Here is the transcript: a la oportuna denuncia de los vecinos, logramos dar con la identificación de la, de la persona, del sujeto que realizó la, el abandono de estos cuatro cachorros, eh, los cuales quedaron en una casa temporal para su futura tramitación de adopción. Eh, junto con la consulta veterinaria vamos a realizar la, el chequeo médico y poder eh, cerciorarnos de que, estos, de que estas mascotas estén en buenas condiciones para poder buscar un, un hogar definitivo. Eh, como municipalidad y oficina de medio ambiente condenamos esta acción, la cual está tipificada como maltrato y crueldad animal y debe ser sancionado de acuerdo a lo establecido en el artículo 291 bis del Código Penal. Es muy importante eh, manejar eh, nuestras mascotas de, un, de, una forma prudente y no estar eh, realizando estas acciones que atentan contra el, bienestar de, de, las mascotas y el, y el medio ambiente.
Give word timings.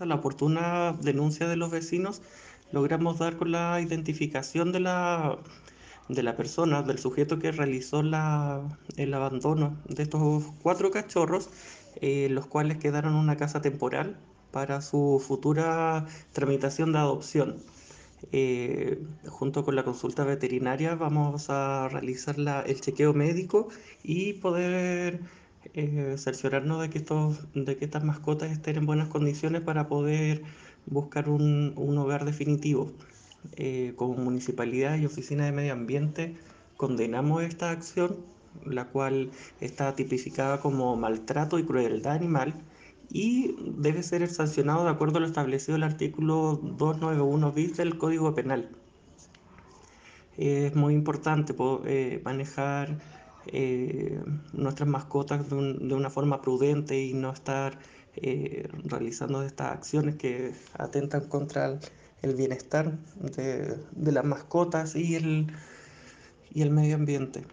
a 0.00 0.06
la 0.06 0.16
oportuna 0.16 0.96
denuncia 1.00 1.48
de 1.48 1.56
los 1.56 1.70
vecinos, 1.70 2.22
logramos 2.72 3.18
dar 3.18 3.36
con 3.36 3.52
la 3.52 3.80
identificación 3.80 4.72
de 4.72 4.80
la, 4.80 5.38
de 6.08 6.22
la 6.22 6.36
persona, 6.36 6.82
del 6.82 6.98
sujeto 6.98 7.38
que 7.38 7.52
realizó 7.52 8.02
la, 8.02 8.62
el 8.96 9.14
abandono 9.14 9.76
de 9.88 10.02
estos 10.02 10.44
cuatro 10.62 10.90
cachorros, 10.90 11.48
eh, 12.00 12.28
los 12.30 12.46
cuales 12.46 12.78
quedaron 12.78 13.14
en 13.14 13.20
una 13.20 13.36
casa 13.36 13.60
temporal 13.60 14.16
para 14.50 14.80
su 14.82 15.22
futura 15.24 16.06
tramitación 16.32 16.92
de 16.92 16.98
adopción. 16.98 17.56
Eh, 18.32 19.02
junto 19.26 19.64
con 19.64 19.76
la 19.76 19.84
consulta 19.84 20.24
veterinaria 20.24 20.94
vamos 20.94 21.50
a 21.50 21.88
realizar 21.88 22.38
la, 22.38 22.62
el 22.62 22.80
chequeo 22.80 23.12
médico 23.12 23.68
y 24.02 24.34
poder 24.34 25.20
eh, 25.74 26.14
cerciorarnos 26.18 26.80
de 26.82 26.90
que, 26.90 26.98
estos, 26.98 27.46
de 27.54 27.76
que 27.76 27.84
estas 27.84 28.04
mascotas 28.04 28.50
estén 28.50 28.76
en 28.76 28.86
buenas 28.86 29.08
condiciones 29.08 29.62
para 29.62 29.88
poder 29.88 30.42
buscar 30.86 31.28
un, 31.28 31.72
un 31.76 31.98
hogar 31.98 32.24
definitivo. 32.24 32.92
Eh, 33.56 33.92
como 33.96 34.14
municipalidad 34.14 34.96
y 34.98 35.06
oficina 35.06 35.44
de 35.44 35.52
medio 35.52 35.74
ambiente 35.74 36.34
condenamos 36.76 37.42
esta 37.42 37.70
acción, 37.70 38.16
la 38.64 38.86
cual 38.86 39.30
está 39.60 39.94
tipificada 39.94 40.60
como 40.60 40.96
maltrato 40.96 41.58
y 41.58 41.64
crueldad 41.64 42.14
animal 42.14 42.54
y 43.10 43.54
debe 43.76 44.02
ser 44.02 44.28
sancionado 44.28 44.84
de 44.84 44.90
acuerdo 44.90 45.18
a 45.18 45.20
lo 45.20 45.26
establecido 45.26 45.76
en 45.76 45.82
el 45.82 45.90
artículo 45.90 46.56
291 46.62 47.52
bis 47.52 47.76
del 47.76 47.98
Código 47.98 48.34
Penal. 48.34 48.68
Es 50.36 50.74
muy 50.74 50.94
importante 50.94 51.54
eh, 51.86 52.20
manejar 52.24 52.98
eh, 53.46 54.22
nuestras 54.52 54.88
mascotas 54.88 55.48
de, 55.48 55.56
un, 55.56 55.88
de, 55.88 55.94
una 55.94 56.10
forma 56.10 56.40
prudente 56.40 57.02
y 57.02 57.14
no 57.14 57.32
estar 57.32 57.78
eh, 58.16 58.68
realizando 58.84 59.42
estas 59.42 59.72
acciones 59.72 60.16
que 60.16 60.52
atentan 60.78 61.28
contra 61.28 61.78
el, 62.22 62.34
bienestar 62.34 62.92
de, 63.16 63.76
de, 63.92 64.12
las 64.12 64.24
mascotas 64.24 64.96
y 64.96 65.16
el, 65.16 65.52
y 66.52 66.62
el 66.62 66.70
medio 66.70 66.94
ambiente. 66.96 67.44